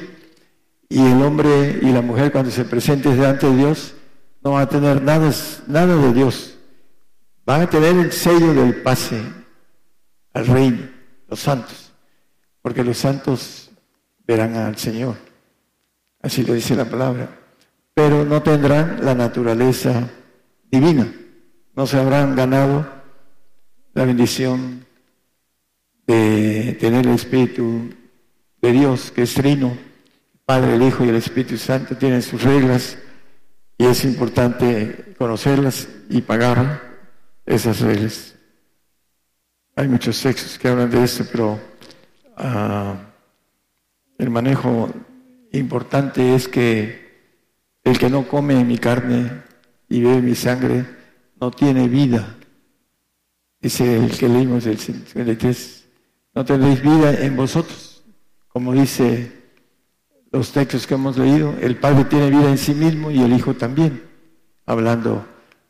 [0.89, 3.93] y el hombre y la mujer cuando se presenten delante de Dios
[4.43, 6.57] no van a tener nada, de Dios.
[7.45, 9.21] Van a tener el sello del pase
[10.33, 10.89] al reino,
[11.27, 11.91] los santos,
[12.61, 13.71] porque los santos
[14.25, 15.15] verán al Señor.
[16.21, 17.29] Así lo dice la palabra.
[17.93, 20.09] Pero no tendrán la naturaleza
[20.71, 21.11] divina.
[21.75, 22.87] No se habrán ganado
[23.93, 24.85] la bendición
[26.07, 27.89] de tener el Espíritu
[28.61, 29.75] de Dios, que es trino
[30.45, 32.97] Padre, el Hijo y el Espíritu Santo tienen sus reglas
[33.81, 36.99] y es importante conocerlas y pagar
[37.47, 38.35] esas reglas.
[39.75, 41.59] Hay muchos textos que hablan de eso, pero
[42.37, 42.93] ah,
[44.19, 44.87] el manejo
[45.51, 47.25] importante es que
[47.83, 49.41] el que no come mi carne
[49.89, 50.85] y bebe mi sangre
[51.39, 52.37] no tiene vida.
[53.59, 55.87] Dice el que leímos del 53,
[56.35, 58.03] no tendréis vida en vosotros,
[58.47, 59.40] como dice
[60.31, 63.53] los textos que hemos leído, el Padre tiene vida en sí mismo y el Hijo
[63.53, 64.03] también,
[64.65, 65.25] hablando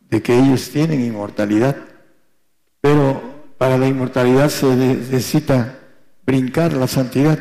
[0.10, 1.76] de que ellos tienen inmortalidad.
[2.80, 3.22] Pero
[3.58, 5.80] para la inmortalidad se necesita
[6.26, 7.40] brincar la santidad.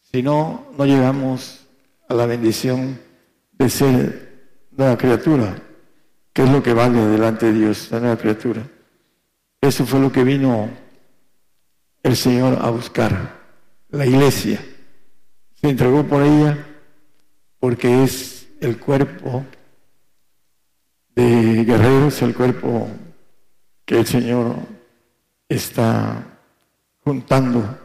[0.00, 1.66] Si no, no llegamos
[2.08, 2.98] a la bendición
[3.52, 5.56] de ser nueva criatura,
[6.32, 8.62] que es lo que vale delante de Dios, la nueva criatura.
[9.60, 10.68] Eso fue lo que vino
[12.02, 13.40] el Señor a buscar,
[13.88, 14.60] la iglesia
[15.62, 16.58] se entregó por ella
[17.60, 19.46] porque es el cuerpo
[21.14, 22.88] de guerreros, el cuerpo
[23.84, 24.56] que el Señor
[25.48, 26.26] está
[27.04, 27.78] juntando.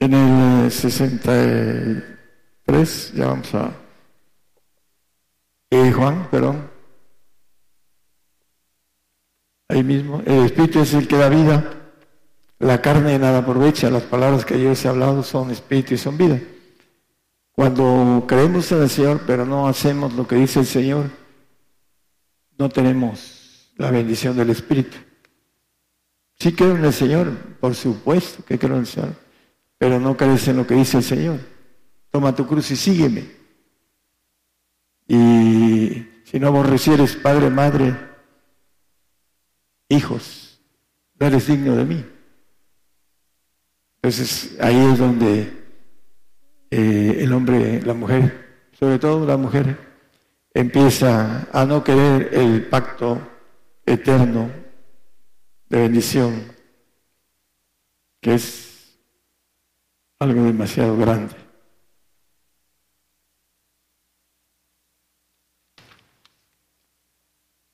[0.00, 3.70] En el 63, ya vamos a...
[5.70, 6.68] Eh, Juan, perdón.
[9.68, 11.75] Ahí mismo, el Espíritu es el que da vida.
[12.58, 16.40] La carne nada aprovecha, las palabras que yo he hablado son espíritu y son vida.
[17.52, 21.10] Cuando creemos en el Señor, pero no hacemos lo que dice el Señor,
[22.58, 24.96] no tenemos la bendición del Espíritu.
[26.38, 29.14] Sí creo en el Señor, por supuesto que creo en el Señor,
[29.78, 31.40] pero no crees en lo que dice el Señor.
[32.10, 33.24] Toma tu cruz y sígueme.
[35.08, 37.96] Y si no aborrecieres padre, madre,
[39.88, 40.60] hijos,
[41.18, 42.04] no eres digno de mí.
[44.06, 45.52] Entonces ahí es donde
[46.70, 49.76] eh, el hombre, la mujer, sobre todo la mujer,
[50.54, 53.18] empieza a no querer el pacto
[53.84, 54.48] eterno
[55.68, 56.52] de bendición,
[58.20, 58.96] que es
[60.20, 61.34] algo demasiado grande.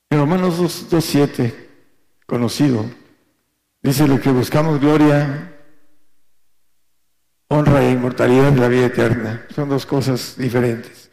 [0.09, 1.53] En Romanos 2.7,
[2.25, 2.85] conocido,
[3.83, 5.51] dice lo que buscamos gloria
[7.53, 9.45] honra e inmortalidad de la vida eterna.
[9.53, 11.11] Son dos cosas diferentes.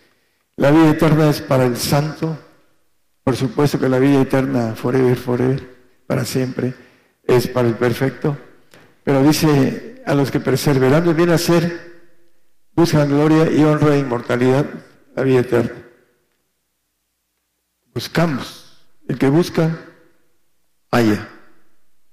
[0.56, 2.38] La vida eterna es para el santo,
[3.22, 5.68] por supuesto que la vida eterna, forever, forever,
[6.06, 6.74] para siempre,
[7.24, 8.38] es para el perfecto.
[9.04, 11.90] Pero dice a los que perseverando bien hacer,
[12.74, 14.66] buscan gloria y honra e inmortalidad,
[15.14, 15.82] la vida eterna.
[17.92, 18.56] Buscamos.
[19.08, 19.76] El que busca,
[20.90, 21.28] haya,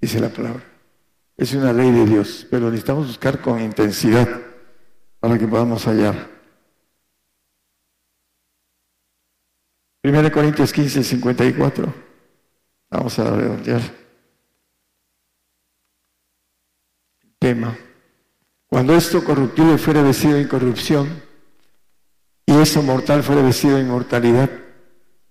[0.02, 0.77] dice la palabra.
[1.38, 4.28] Es una ley de Dios, pero necesitamos buscar con intensidad
[5.20, 6.16] para que podamos hallar.
[10.04, 11.94] 1 Corintios 15, 54.
[12.90, 13.82] Vamos a redondear.
[17.38, 17.78] Tema.
[18.66, 21.22] Cuando esto corruptible fuera vestido de incorrupción
[22.48, 24.50] y esto mortal fuera vestido de inmortalidad,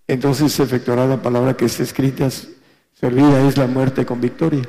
[0.07, 2.29] entonces se efectuará la palabra que está escrita,
[2.95, 4.63] servida es la muerte con victoria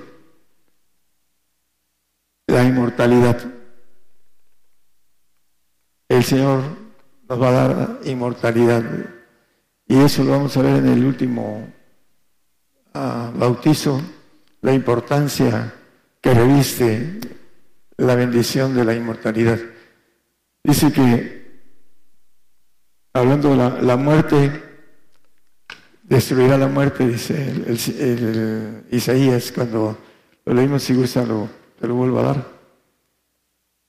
[2.47, 3.37] la inmortalidad.
[6.07, 6.63] el Señor
[7.27, 8.83] nos va a dar inmortalidad.
[9.85, 11.67] Y eso lo vamos a ver en el último
[12.93, 14.01] ah, bautizo,
[14.61, 15.73] la importancia
[16.21, 17.19] que reviste
[17.97, 19.59] la bendición de la inmortalidad.
[20.63, 21.61] Dice que,
[23.13, 24.63] hablando de la, muerte,
[26.03, 29.97] destruirá la muerte, dice Isaías, cuando
[30.45, 32.57] lo leímos, si gusta, lo, te lo vuelvo a dar.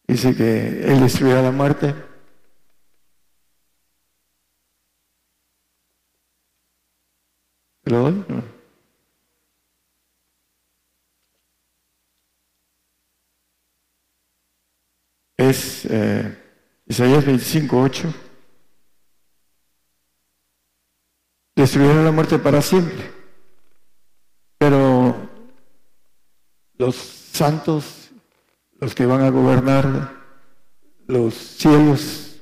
[0.07, 1.95] Dice que Él destruirá la muerte.
[7.83, 7.95] ¿Te?
[15.37, 16.37] Es eh,
[16.87, 18.15] Isaías 25, 8.
[21.57, 23.11] Destruirá la muerte para siempre.
[24.59, 25.17] Pero
[26.77, 28.11] los santos
[28.81, 30.13] los que van a gobernar
[31.07, 32.41] los cielos,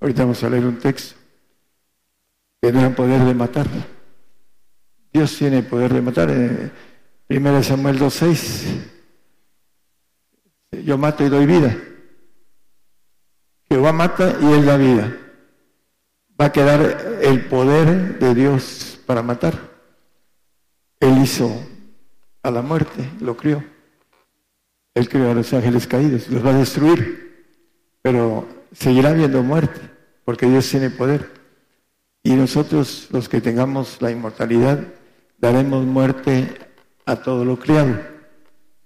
[0.00, 1.16] ahorita vamos a leer un texto,
[2.60, 3.66] tendrán poder de matar.
[5.12, 6.30] Dios tiene poder de matar.
[6.30, 6.72] En
[7.28, 8.84] 1 Samuel 2.6,
[10.84, 11.76] yo mato y doy vida.
[13.68, 15.16] Jehová mata y él da vida.
[16.40, 19.58] Va a quedar el poder de Dios para matar.
[21.00, 21.50] Él hizo
[22.42, 23.77] a la muerte, lo crió.
[24.98, 27.46] Él creó a los ángeles caídos, los va a destruir,
[28.02, 29.80] pero seguirá habiendo muerte,
[30.24, 31.30] porque Dios tiene poder.
[32.24, 34.80] Y nosotros, los que tengamos la inmortalidad,
[35.38, 36.48] daremos muerte
[37.06, 37.96] a todo lo creado,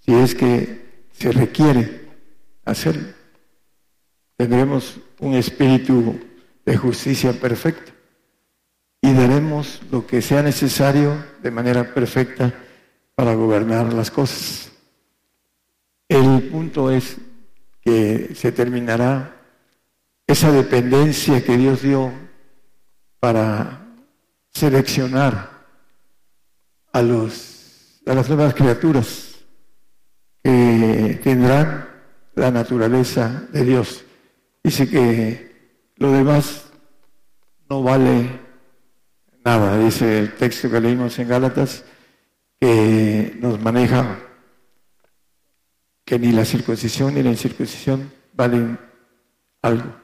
[0.01, 2.03] si es que se requiere
[2.67, 3.09] hacerlo.
[4.37, 6.21] Tendremos un espíritu
[6.67, 7.91] de justicia perfecto
[9.01, 12.53] y daremos lo que sea necesario de manera perfecta
[13.15, 14.72] para gobernar las cosas.
[16.13, 17.17] El punto es
[17.81, 19.35] que se terminará
[20.27, 22.13] esa dependencia que Dios dio
[23.19, 23.87] para
[24.51, 25.65] seleccionar
[26.93, 29.37] a, los, a las nuevas criaturas
[30.45, 31.89] que tendrán
[32.35, 34.05] la naturaleza de Dios.
[34.63, 36.67] Dice que lo demás
[37.71, 38.39] no vale
[39.47, 41.87] nada, dice el texto que leímos en Gálatas,
[42.61, 44.19] que nos maneja
[46.05, 48.79] que ni la circuncisión ni la incircuncisión valen
[49.63, 49.95] algo,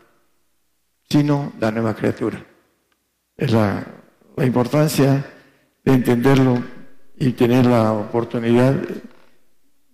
[1.09, 2.45] sino la nueva criatura.
[3.37, 3.87] Es la,
[4.39, 5.25] importancia
[5.85, 6.63] de entenderlo
[7.17, 8.73] y tener la oportunidad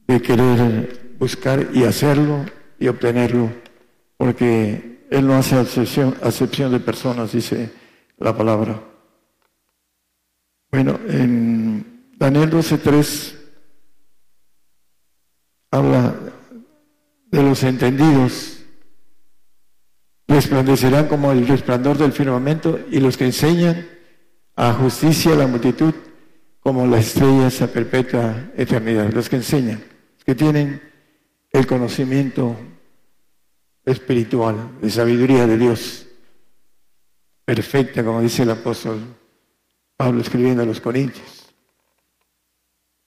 [0.07, 2.45] de querer buscar y hacerlo
[2.79, 3.51] y obtenerlo,
[4.19, 7.73] porque Él no hace acepción, acepción de personas, dice
[8.19, 8.83] la palabra.
[10.71, 13.44] Bueno, en Daniel 12.3
[15.75, 16.15] habla
[17.31, 18.61] de los entendidos.
[20.29, 23.87] Resplandecerán como el resplandor del firmamento y los que enseñan
[24.55, 25.93] a justicia a la multitud
[26.61, 29.13] como las estrellas a perpetua eternidad.
[29.13, 29.83] Los que enseñan,
[30.25, 30.81] que tienen
[31.51, 32.57] el conocimiento
[33.85, 36.07] espiritual, de sabiduría de Dios,
[37.45, 39.01] perfecta, como dice el apóstol
[39.97, 41.53] Pablo escribiendo a los Corintios.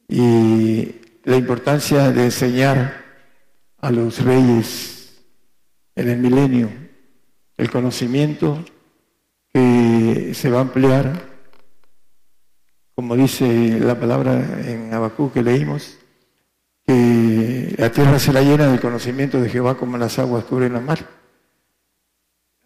[0.08, 3.04] Y la importancia de enseñar
[3.80, 5.22] a los reyes
[5.94, 6.70] en el milenio
[7.58, 8.64] el conocimiento
[9.52, 11.28] que se va a emplear,
[12.96, 15.98] como dice la palabra en Abacú que leímos,
[16.86, 21.10] que la tierra será llena del conocimiento de Jehová como las aguas cubren la mar.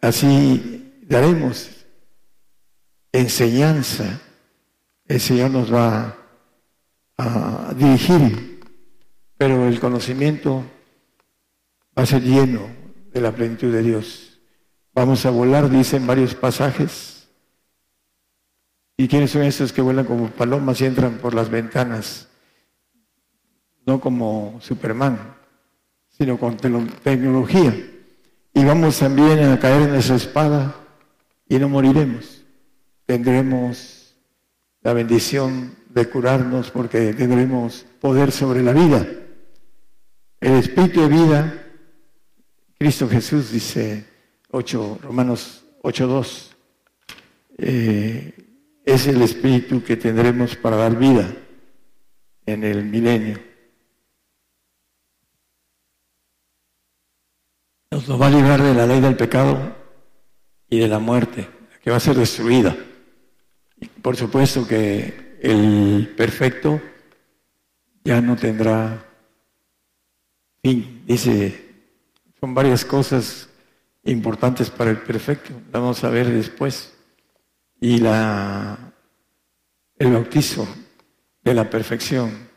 [0.00, 1.84] Así daremos
[3.10, 4.20] enseñanza.
[5.08, 6.16] El Señor nos va
[7.18, 8.51] a dirigir
[9.42, 10.62] pero el conocimiento
[11.98, 12.60] va a ser lleno
[13.12, 14.38] de la plenitud de Dios.
[14.94, 17.28] Vamos a volar, dicen varios pasajes.
[18.96, 22.28] ¿Y quiénes son esos que vuelan como palomas y entran por las ventanas?
[23.84, 25.34] No como Superman,
[26.08, 27.74] sino con tecnología.
[28.54, 30.72] Y vamos también a caer en esa espada
[31.48, 32.44] y no moriremos.
[33.06, 34.14] Tendremos
[34.82, 39.04] la bendición de curarnos porque tendremos poder sobre la vida.
[40.42, 41.64] El espíritu de vida,
[42.76, 44.04] Cristo Jesús dice
[44.50, 46.50] 8, Romanos 8.2,
[47.58, 48.34] eh,
[48.84, 51.32] es el espíritu que tendremos para dar vida
[52.44, 53.38] en el milenio.
[57.92, 59.76] Nos va a librar de la ley del pecado
[60.68, 61.48] y de la muerte,
[61.80, 62.76] que va a ser destruida.
[64.02, 66.82] por supuesto que el perfecto
[68.02, 69.11] ya no tendrá
[70.62, 71.72] fin, dice,
[72.40, 73.48] son varias cosas
[74.04, 75.52] importantes para el perfecto.
[75.70, 76.94] Vamos a ver después.
[77.80, 78.78] Y la,
[79.96, 80.66] el bautizo
[81.42, 82.48] de la perfección,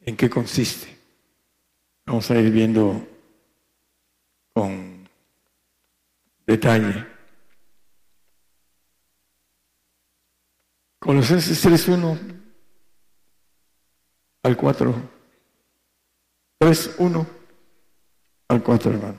[0.00, 0.98] ¿en qué consiste?
[2.06, 3.06] Vamos a ir viendo
[4.52, 5.08] con
[6.46, 7.06] detalle.
[10.98, 12.18] Colosenses 3.1
[14.42, 15.19] al 4.
[16.60, 17.26] 3.1
[18.48, 19.16] al 4, hermano.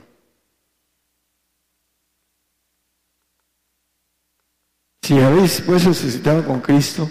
[5.02, 7.10] Si habéis pues resucitado con Cristo,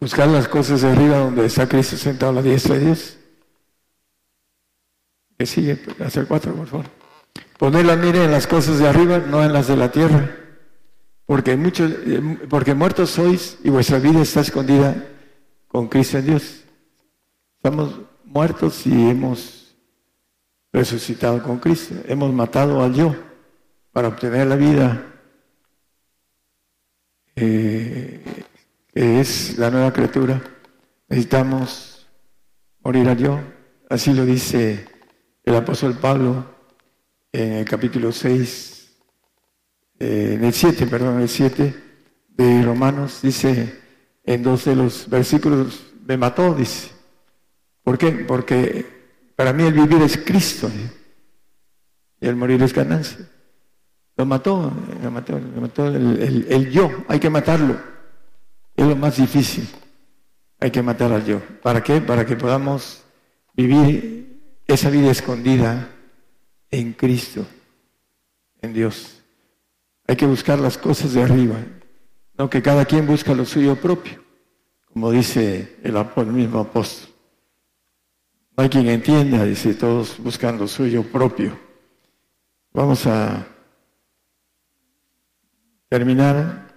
[0.00, 3.18] buscar las cosas de arriba donde está Cristo sentado a la diestra de Dios.
[5.38, 6.86] Que sigue, hacer cuatro, por favor.
[7.58, 10.34] Poner la mira en las cosas de arriba, no en las de la tierra.
[11.26, 11.92] Porque, muchos,
[12.48, 15.06] porque muertos sois y vuestra vida está escondida
[15.68, 16.64] con Cristo en Dios.
[17.58, 18.00] Estamos
[18.32, 19.76] muertos y hemos
[20.72, 21.94] resucitado con Cristo.
[22.06, 23.14] Hemos matado al yo
[23.92, 25.06] para obtener la vida
[27.36, 28.22] eh,
[28.92, 30.42] que es la nueva criatura,
[31.08, 32.06] necesitamos
[32.80, 33.38] morir a yo.
[33.88, 34.86] Así lo dice
[35.44, 36.46] el apóstol Pablo
[37.32, 38.98] en el capítulo 6,
[39.98, 41.74] eh, en el 7, perdón, en el 7
[42.28, 43.80] de Romanos, dice
[44.24, 46.91] en dos de los versículos, me mató, dice.
[47.82, 48.10] ¿Por qué?
[48.10, 48.86] Porque
[49.36, 50.70] para mí el vivir es Cristo
[52.20, 53.28] y el morir es ganancia.
[54.16, 54.72] Lo mató,
[55.02, 57.76] lo mató, lo mató el, yo, hay que matarlo.
[58.76, 59.68] Es lo más difícil.
[60.60, 61.40] Hay que matar al yo.
[61.62, 62.00] ¿Para qué?
[62.00, 63.02] Para que podamos
[63.54, 65.88] vivir esa vida escondida
[66.70, 67.44] en Cristo,
[68.60, 69.22] en Dios.
[70.06, 71.56] Hay que buscar las cosas de arriba,
[72.38, 74.22] no que cada quien busca lo suyo propio,
[74.92, 77.11] como dice el, el mismo apóstol.
[78.56, 81.58] No hay quien entienda, dice, todos buscan lo suyo propio.
[82.74, 83.46] Vamos a
[85.88, 86.70] terminar.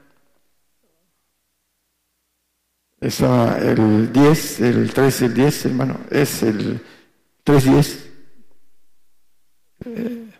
[3.02, 6.82] Está el 10, el 3 y el 10, hermano, es el
[7.46, 8.06] 3.10.
[9.86, 10.32] Eh,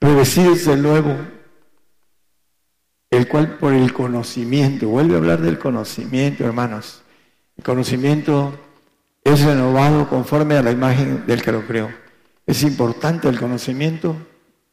[0.00, 1.16] revestidos del nuevo,
[3.10, 7.02] el cual por el conocimiento, vuelve a hablar del conocimiento, hermanos.
[7.56, 8.67] El conocimiento
[9.24, 11.90] es renovado conforme a la imagen del que lo creó.
[12.46, 14.16] Es importante el conocimiento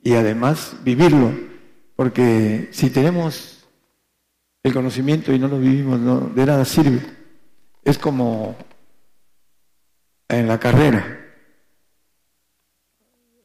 [0.02, 1.32] y además vivirlo
[1.96, 3.66] porque si tenemos
[4.64, 7.02] el conocimiento y no lo vivimos, de nada sirve.
[7.84, 8.56] Es como
[10.28, 11.22] en la carrera.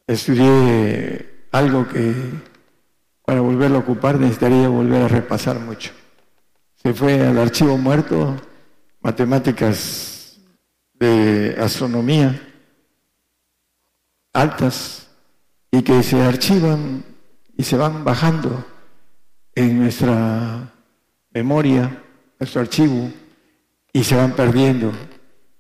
[0.07, 2.15] Estudié algo que
[3.25, 5.93] para volverlo a ocupar necesitaría volver a repasar mucho.
[6.83, 8.37] Se fue al archivo muerto,
[9.01, 10.10] matemáticas
[11.01, 12.41] de astronomía
[14.33, 15.09] altas
[15.73, 17.05] y que se archivan
[17.57, 18.65] y se van bajando
[19.55, 20.73] en nuestra
[21.33, 22.03] memoria,
[22.39, 23.11] nuestro archivo,
[23.93, 24.93] y se van perdiendo.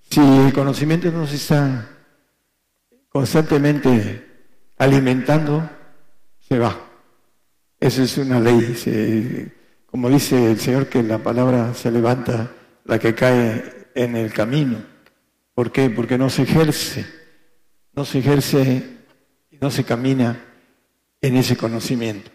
[0.08, 1.88] Si el conocimiento no se está
[3.08, 4.46] constantemente
[4.78, 5.68] alimentando,
[6.38, 6.76] se va.
[7.78, 9.52] Esa es una ley.
[9.86, 12.50] como dice el Señor, que la palabra se levanta,
[12.84, 14.89] la que cae en el camino.
[15.54, 15.90] ¿Por qué?
[15.90, 17.06] Porque no se ejerce,
[17.92, 18.98] no se ejerce
[19.50, 20.44] y no se camina
[21.20, 22.30] en ese conocimiento.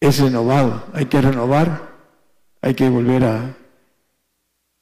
[0.00, 1.88] Es renovado, hay que renovar,
[2.62, 3.54] hay que volver a,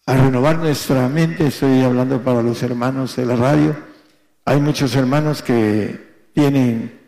[0.06, 1.46] renovar nuestra mente.
[1.46, 3.76] Estoy hablando para los hermanos de la radio.
[4.44, 7.00] Hay muchos hermanos que tienen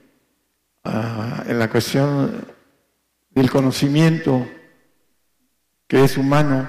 [0.84, 2.46] ah, en la cuestión
[3.30, 4.48] del conocimiento
[5.86, 6.68] que es humano,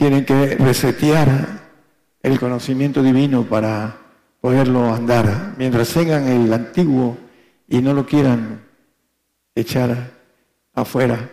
[0.00, 1.60] tienen que resetear
[2.22, 3.98] el conocimiento divino para
[4.40, 5.52] poderlo andar.
[5.58, 7.18] Mientras tengan el antiguo
[7.68, 8.62] y no lo quieran
[9.54, 10.10] echar
[10.72, 11.28] afuera,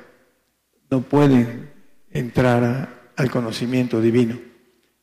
[0.92, 1.70] no pueden
[2.12, 4.38] entrar al conocimiento divino.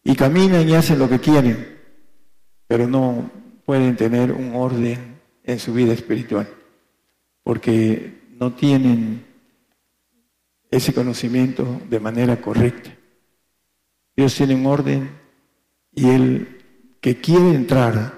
[0.03, 1.79] Y caminan y hacen lo que quieren,
[2.67, 3.31] pero no
[3.65, 6.47] pueden tener un orden en su vida espiritual,
[7.43, 9.25] porque no tienen
[10.71, 12.91] ese conocimiento de manera correcta.
[14.17, 15.11] Dios tiene un orden
[15.93, 16.62] y Él
[17.01, 18.15] que quiere entrar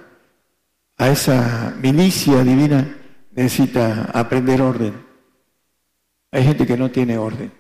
[0.97, 2.97] a esa milicia divina
[3.33, 4.95] necesita aprender orden.
[6.31, 7.53] Hay gente que no tiene orden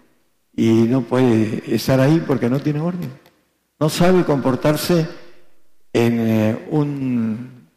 [0.54, 3.10] y no puede estar ahí porque no tiene orden.
[3.78, 5.06] No sabe comportarse
[5.92, 7.68] en eh, un,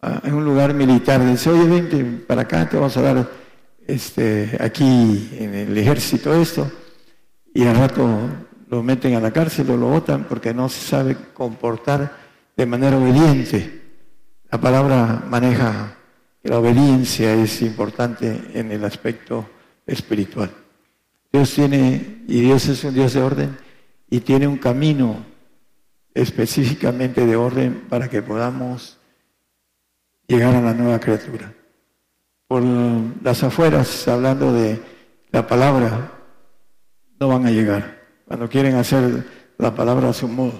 [0.00, 1.24] ah, un lugar militar.
[1.24, 3.28] Dice, oye, vente para acá, te vamos a dar
[3.86, 6.70] este, aquí en el ejército esto.
[7.52, 8.28] Y al rato
[8.68, 12.12] lo meten a la cárcel o lo votan porque no se sabe comportar
[12.56, 13.82] de manera obediente.
[14.50, 15.94] La palabra maneja
[16.42, 19.48] la obediencia es importante en el aspecto
[19.86, 20.50] espiritual.
[21.32, 23.58] Dios tiene, y Dios es un Dios de orden,
[24.08, 25.26] y tiene un camino
[26.14, 28.98] específicamente de orden para que podamos
[30.26, 31.52] llegar a la nueva criatura.
[32.46, 32.62] Por
[33.22, 34.80] las afueras, hablando de
[35.30, 36.12] la palabra,
[37.20, 37.97] no van a llegar.
[38.28, 39.24] Cuando quieren hacer
[39.56, 40.52] la palabra a su modo,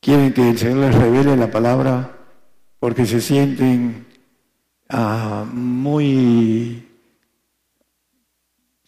[0.00, 2.16] quieren que el Señor les revele la palabra
[2.80, 4.06] porque se sienten
[4.88, 6.88] ah, muy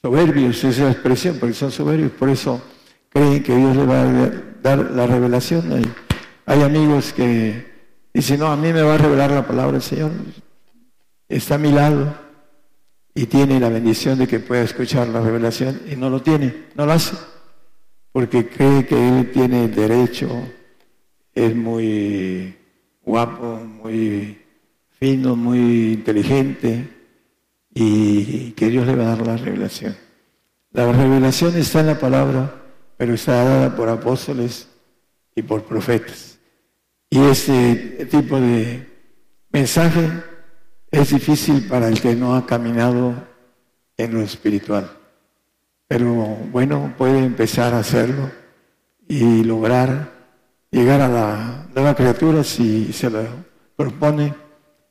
[0.00, 2.62] soberbios, esa es la expresión, porque son soberbios, por eso
[3.10, 4.30] creen que Dios les va a
[4.62, 5.70] dar la revelación.
[5.74, 5.84] Hay,
[6.46, 7.66] hay amigos que
[8.14, 10.10] dicen, no, a mí me va a revelar la palabra del Señor.
[11.28, 12.25] Está a mi lado
[13.16, 16.86] y tiene la bendición de que pueda escuchar la revelación y no lo tiene, no
[16.86, 17.16] lo hace,
[18.12, 20.28] porque cree que él tiene el derecho,
[21.34, 22.54] es muy
[23.02, 24.38] guapo, muy
[25.00, 26.88] fino, muy inteligente
[27.74, 29.96] y que Dios le va a dar la revelación.
[30.72, 32.62] La revelación está en la palabra
[32.96, 34.68] pero está dada por apóstoles
[35.34, 36.38] y por profetas.
[37.10, 38.86] Y ese tipo de
[39.50, 40.08] mensaje
[40.90, 43.14] es difícil para el que no ha caminado
[43.96, 44.90] en lo espiritual.
[45.88, 46.12] Pero
[46.52, 48.30] bueno, puede empezar a hacerlo
[49.08, 50.12] y lograr
[50.70, 53.22] llegar a la nueva criatura si se lo
[53.76, 54.34] propone,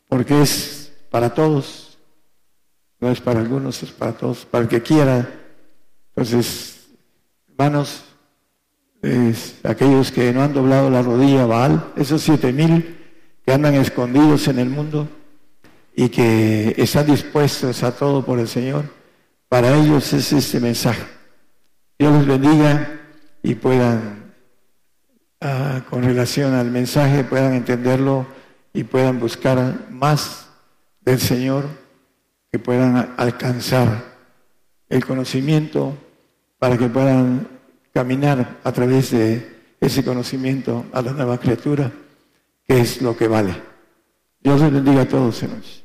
[0.08, 1.98] porque es para todos,
[3.00, 5.30] no es para algunos, es para todos, para el que quiera.
[6.10, 6.88] Entonces,
[7.50, 8.06] hermanos,
[9.64, 12.98] aquellos que no han doblado la rodilla Baal, esos siete mil
[13.46, 15.08] que andan escondidos en el mundo
[15.96, 18.84] y que están dispuestos a todo por el Señor,
[19.48, 21.04] para ellos es este mensaje.
[21.98, 23.00] Dios les bendiga
[23.42, 24.34] y puedan,
[25.40, 28.28] ah, con relación al mensaje, puedan entenderlo
[28.74, 30.50] y puedan buscar más
[31.02, 31.66] del Señor,
[32.52, 34.04] que puedan alcanzar
[34.90, 35.98] el conocimiento
[36.60, 37.48] para que puedan
[37.94, 41.90] caminar a través de ese conocimiento a la nueva criatura,
[42.68, 43.56] que es lo que vale.
[44.42, 45.85] Dios les bendiga a todos, hermanos.